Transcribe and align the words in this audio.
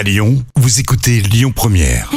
À 0.00 0.02
Lyon, 0.02 0.42
vous 0.56 0.80
écoutez 0.80 1.20
Lyon 1.20 1.52
Première. 1.54 2.10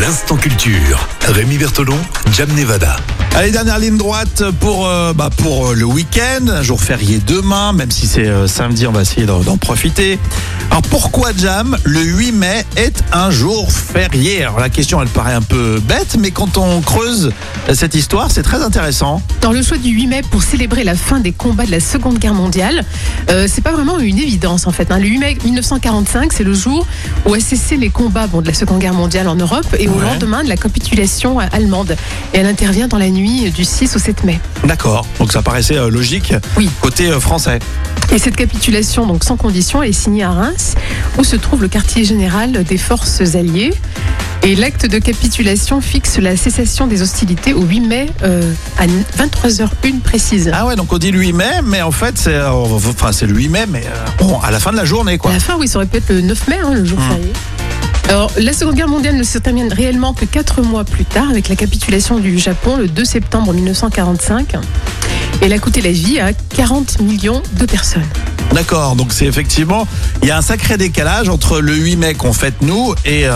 L'instant 0.00 0.38
culture. 0.38 1.06
Rémi 1.28 1.58
Bertolon, 1.58 1.98
Jam 2.32 2.48
Nevada. 2.54 2.96
Allez, 3.34 3.50
dernière 3.50 3.78
ligne 3.78 3.98
droite 3.98 4.42
pour, 4.60 4.88
euh, 4.88 5.12
bah, 5.12 5.28
pour 5.36 5.68
euh, 5.68 5.74
le 5.74 5.84
week-end, 5.84 6.48
un 6.48 6.62
jour 6.62 6.80
férié 6.80 7.20
demain, 7.24 7.72
même 7.72 7.90
si 7.90 8.06
c'est 8.06 8.26
euh, 8.26 8.46
samedi, 8.46 8.86
on 8.86 8.92
va 8.92 9.02
essayer 9.02 9.26
d'en 9.26 9.40
d'en 9.40 9.58
profiter. 9.58 10.18
Alors 10.70 10.82
pourquoi 10.82 11.30
Jam, 11.36 11.76
le 11.84 12.00
8 12.00 12.32
mai 12.32 12.64
est 12.76 13.02
un 13.12 13.30
jour 13.30 13.70
férié 13.70 14.42
Alors 14.44 14.58
la 14.60 14.70
question, 14.70 15.00
elle 15.00 15.08
paraît 15.08 15.34
un 15.34 15.42
peu 15.42 15.80
bête, 15.80 16.16
mais 16.18 16.30
quand 16.30 16.56
on 16.56 16.80
creuse 16.80 17.30
cette 17.74 17.94
histoire, 17.94 18.30
c'est 18.30 18.42
très 18.42 18.62
intéressant. 18.62 19.22
Dans 19.40 19.52
le 19.52 19.62
choix 19.62 19.78
du 19.78 19.90
8 19.90 20.06
mai 20.06 20.22
pour 20.30 20.42
célébrer 20.42 20.82
la 20.82 20.96
fin 20.96 21.20
des 21.20 21.32
combats 21.32 21.66
de 21.66 21.70
la 21.70 21.80
Seconde 21.80 22.18
Guerre 22.18 22.34
mondiale, 22.34 22.84
euh, 23.30 23.46
c'est 23.48 23.62
pas 23.62 23.72
vraiment 23.72 23.98
une 23.98 24.18
évidence 24.18 24.66
en 24.66 24.72
fait. 24.72 24.90
hein. 24.90 24.98
Le 24.98 25.06
8 25.06 25.18
mai 25.18 25.38
1945, 25.44 26.32
c'est 26.32 26.44
le 26.44 26.54
jour 26.54 26.86
où 27.26 27.34
a 27.34 27.40
cessé 27.40 27.76
les 27.76 27.90
combats 27.90 28.26
bon, 28.26 28.40
de 28.40 28.48
la 28.48 28.54
Seconde 28.54 28.80
Guerre 28.80 28.94
mondiale 28.94 29.28
en 29.28 29.36
Europe 29.36 29.66
et 29.78 29.88
au 29.88 29.98
lendemain 30.00 30.42
de 30.42 30.48
la 30.48 30.56
capitulation 30.56 31.17
allemande. 31.26 31.96
Et 32.34 32.38
elle 32.38 32.46
intervient 32.46 32.88
dans 32.88 32.98
la 32.98 33.08
nuit 33.10 33.50
du 33.50 33.64
6 33.64 33.96
au 33.96 33.98
7 33.98 34.24
mai. 34.24 34.38
D'accord, 34.64 35.06
donc 35.18 35.32
ça 35.32 35.42
paraissait 35.42 35.76
euh, 35.76 35.90
logique 35.90 36.34
Oui. 36.56 36.70
côté 36.80 37.08
euh, 37.08 37.20
français. 37.20 37.58
Et 38.12 38.18
cette 38.18 38.36
capitulation, 38.36 39.06
donc 39.06 39.24
sans 39.24 39.36
condition, 39.36 39.82
elle 39.82 39.90
est 39.90 39.92
signée 39.92 40.22
à 40.24 40.30
Reims, 40.30 40.74
où 41.18 41.24
se 41.24 41.36
trouve 41.36 41.60
le 41.62 41.68
quartier 41.68 42.04
général 42.04 42.64
des 42.64 42.78
forces 42.78 43.20
alliées. 43.34 43.74
Et 44.44 44.54
l'acte 44.54 44.86
de 44.86 44.98
capitulation 44.98 45.80
fixe 45.80 46.16
la 46.18 46.36
cessation 46.36 46.86
des 46.86 47.02
hostilités 47.02 47.52
au 47.52 47.62
8 47.62 47.80
mai 47.80 48.06
euh, 48.22 48.50
à 48.78 48.86
23h01 48.86 50.00
précise. 50.00 50.50
Ah 50.54 50.64
ouais, 50.64 50.76
donc 50.76 50.92
on 50.92 50.98
dit 50.98 51.10
le 51.10 51.18
8 51.18 51.32
mai, 51.32 51.44
mais 51.64 51.82
en 51.82 51.90
fait 51.90 52.16
c'est 52.16 52.40
enfin, 52.40 53.10
le 53.22 53.34
8 53.34 53.48
mai, 53.48 53.64
mais 53.68 53.82
euh, 53.84 54.24
bon, 54.24 54.38
à 54.40 54.50
la 54.50 54.60
fin 54.60 54.70
de 54.70 54.76
la 54.76 54.84
journée 54.84 55.18
quoi. 55.18 55.30
À 55.32 55.34
la 55.34 55.40
fin, 55.40 55.56
oui, 55.58 55.68
ça 55.68 55.76
aurait 55.78 55.86
pu 55.86 55.98
être 55.98 56.10
le 56.10 56.20
9 56.22 56.48
mai, 56.48 56.56
hein, 56.64 56.70
le 56.72 56.84
jour 56.84 56.98
Mmh. 56.98 57.08
férié. 57.10 57.32
Alors, 58.08 58.30
la 58.38 58.52
Seconde 58.54 58.74
Guerre 58.74 58.88
mondiale 58.88 59.16
ne 59.16 59.22
se 59.22 59.36
termine 59.38 59.70
réellement 59.72 60.14
que 60.14 60.24
quatre 60.24 60.62
mois 60.62 60.84
plus 60.84 61.04
tard, 61.04 61.28
avec 61.30 61.48
la 61.48 61.56
capitulation 61.56 62.18
du 62.18 62.38
Japon 62.38 62.76
le 62.76 62.88
2 62.88 63.04
septembre 63.04 63.52
1945. 63.52 64.54
Et 64.54 64.58
elle 65.44 65.52
a 65.52 65.58
coûté 65.58 65.82
la 65.82 65.92
vie 65.92 66.18
à 66.18 66.32
40 66.32 67.00
millions 67.00 67.42
de 67.54 67.66
personnes. 67.66 68.06
D'accord, 68.52 68.96
donc 68.96 69.12
c'est 69.12 69.26
effectivement, 69.26 69.86
il 70.22 70.28
y 70.28 70.30
a 70.30 70.38
un 70.38 70.42
sacré 70.42 70.78
décalage 70.78 71.28
entre 71.28 71.60
le 71.60 71.74
8 71.74 71.96
mai 71.96 72.14
qu'on 72.14 72.32
fête 72.32 72.62
nous 72.62 72.94
et 73.04 73.26
euh, 73.26 73.32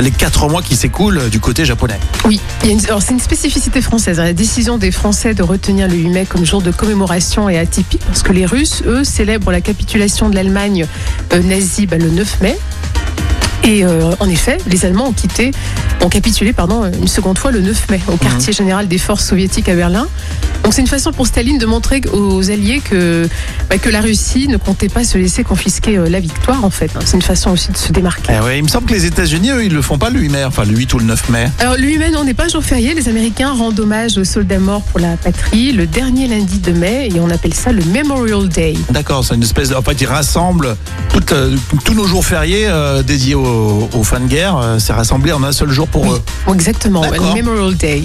les 0.00 0.10
4 0.10 0.48
mois 0.48 0.62
qui 0.62 0.74
s'écoulent 0.74 1.28
du 1.28 1.38
côté 1.38 1.66
japonais. 1.66 2.00
Oui, 2.24 2.40
c'est 2.62 2.70
une 2.70 3.20
spécificité 3.20 3.82
française. 3.82 4.20
hein. 4.20 4.24
La 4.24 4.32
décision 4.32 4.78
des 4.78 4.90
Français 4.90 5.34
de 5.34 5.42
retenir 5.42 5.86
le 5.86 5.94
8 5.96 6.08
mai 6.08 6.26
comme 6.26 6.46
jour 6.46 6.62
de 6.62 6.70
commémoration 6.70 7.50
est 7.50 7.58
atypique 7.58 8.00
parce 8.06 8.22
que 8.22 8.32
les 8.32 8.46
Russes, 8.46 8.82
eux, 8.86 9.04
célèbrent 9.04 9.52
la 9.52 9.60
capitulation 9.60 10.30
de 10.30 10.34
l'Allemagne 10.34 10.86
euh, 11.34 11.42
nazie 11.42 11.86
bah, 11.86 11.98
le 11.98 12.08
9 12.10 12.40
mai. 12.40 12.58
Et 13.64 13.84
euh, 13.84 14.12
en 14.20 14.28
effet, 14.28 14.58
les 14.66 14.84
Allemands 14.84 15.08
ont 15.08 15.12
quitté, 15.12 15.50
ont 16.02 16.08
capitulé 16.08 16.52
pardon, 16.52 16.84
une 16.84 17.08
seconde 17.08 17.38
fois 17.38 17.50
le 17.50 17.60
9 17.60 17.90
mai 17.90 18.00
au 18.08 18.16
quartier 18.16 18.52
général 18.52 18.88
des 18.88 18.98
forces 18.98 19.26
soviétiques 19.26 19.68
à 19.68 19.74
Berlin. 19.74 20.08
Donc 20.64 20.74
c'est 20.74 20.80
une 20.82 20.86
façon 20.88 21.12
pour 21.12 21.26
Staline 21.26 21.58
de 21.58 21.64
montrer 21.66 22.02
aux 22.12 22.50
Alliés 22.50 22.80
que, 22.80 23.26
bah, 23.70 23.78
que 23.78 23.88
la 23.88 24.00
Russie 24.02 24.48
ne 24.48 24.56
comptait 24.58 24.88
pas 24.88 25.02
se 25.04 25.16
laisser 25.16 25.42
confisquer 25.44 25.96
euh, 25.96 26.08
la 26.08 26.20
victoire 26.20 26.62
en 26.64 26.70
fait. 26.70 26.90
hein. 26.94 27.00
C'est 27.04 27.16
une 27.16 27.22
façon 27.22 27.50
aussi 27.52 27.72
de 27.72 27.76
se 27.76 27.90
démarquer. 27.92 28.32
Eh 28.36 28.44
ouais, 28.44 28.58
il 28.58 28.64
me 28.64 28.68
semble 28.68 28.86
que 28.86 28.92
les 28.92 29.06
États-Unis, 29.06 29.50
eux, 29.50 29.64
ils 29.64 29.72
le 29.72 29.80
font 29.82 29.96
pas 29.98 30.10
le 30.10 30.20
8 30.20 30.28
mai, 30.28 30.44
enfin 30.44 30.64
le 30.64 30.76
8 30.76 30.92
ou 30.94 30.98
le 30.98 31.04
9 31.06 31.28
mai. 31.30 31.48
Alors 31.60 31.74
le 31.76 31.84
8 31.84 31.98
mai, 31.98 32.10
non, 32.10 32.24
n'est 32.24 32.34
pas 32.34 32.44
un 32.44 32.48
jour 32.48 32.62
férié. 32.62 32.92
Les 32.94 33.08
Américains 33.08 33.52
rendent 33.52 33.80
hommage 33.80 34.18
aux 34.18 34.24
soldats 34.24 34.58
morts 34.58 34.82
pour 34.82 35.00
la 35.00 35.16
patrie 35.16 35.72
le 35.72 35.86
dernier 35.86 36.26
lundi 36.26 36.58
de 36.58 36.72
mai 36.72 37.08
et 37.14 37.20
on 37.20 37.30
appelle 37.30 37.54
ça 37.54 37.72
le 37.72 37.82
Memorial 37.84 38.48
Day. 38.48 38.74
D'accord, 38.90 39.24
c'est 39.24 39.34
une 39.36 39.42
espèce 39.42 39.70
de. 39.70 39.74
En 39.74 39.82
fait, 39.82 39.98
ils 40.00 40.06
rassemblent 40.06 40.76
toutes, 41.12 41.32
euh, 41.32 41.56
tous 41.84 41.94
nos 41.94 42.06
jours 42.06 42.24
fériés 42.26 42.66
euh, 42.68 43.02
dédiés 43.02 43.34
aux, 43.36 43.88
aux 43.92 44.02
fans 44.04 44.20
de 44.20 44.26
guerre. 44.26 44.56
euh, 44.58 44.78
c'est 44.78 44.92
rassemblé 44.92 45.32
en 45.32 45.42
un 45.44 45.52
seul 45.52 45.70
jour 45.70 45.88
pour 45.88 46.12
eux. 46.12 46.22
Exactement, 46.52 47.02
le 47.10 47.20
Memorial 47.42 47.74
Day. 47.76 48.02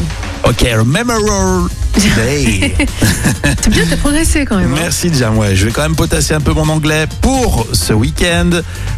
Ok, 0.47 0.65
le 0.75 0.83
Memorial 0.83 1.67
Day. 2.15 2.75
C'est 3.61 3.69
bien, 3.69 3.83
t'as 3.89 3.97
progressé 3.97 4.45
quand 4.45 4.57
même. 4.57 4.73
hein. 4.73 4.77
Merci 4.79 5.13
Jam, 5.13 5.37
ouais, 5.37 5.55
je 5.55 5.65
vais 5.65 5.71
quand 5.71 5.83
même 5.83 5.95
potasser 5.95 6.33
un 6.33 6.41
peu 6.41 6.53
mon 6.53 6.67
anglais 6.69 7.05
pour 7.21 7.67
ce 7.73 7.93
week-end. 7.93 8.49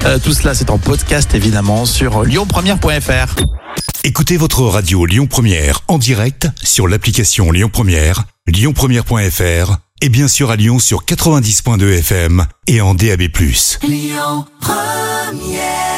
Euh, 0.05 0.17
tout 0.19 0.33
cela, 0.33 0.53
c'est 0.53 0.69
en 0.69 0.77
podcast 0.77 1.33
évidemment 1.35 1.85
sur 1.85 2.23
lyonpremière.fr. 2.23 3.35
Écoutez 4.03 4.37
votre 4.37 4.61
radio 4.63 5.05
Lyon 5.05 5.27
Première 5.27 5.81
en 5.87 5.97
direct 5.97 6.47
sur 6.63 6.87
l'application 6.87 7.51
Lyon 7.51 7.69
Première, 7.71 8.23
lyonpremière.fr 8.47 9.77
et 10.01 10.09
bien 10.09 10.27
sûr 10.27 10.51
à 10.51 10.55
Lyon 10.55 10.79
sur 10.79 11.05
90.2 11.05 11.99
FM 11.99 12.45
et 12.67 12.81
en 12.81 12.93
DAB+. 12.93 13.21
Lyon 13.83 14.45
Première 14.61 15.94